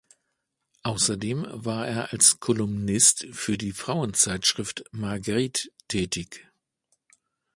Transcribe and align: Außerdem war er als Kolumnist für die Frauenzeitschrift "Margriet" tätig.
Außerdem 0.81 1.45
war 1.51 1.87
er 1.87 2.11
als 2.11 2.39
Kolumnist 2.39 3.27
für 3.33 3.55
die 3.59 3.71
Frauenzeitschrift 3.71 4.83
"Margriet" 4.89 5.71
tätig. 5.89 6.49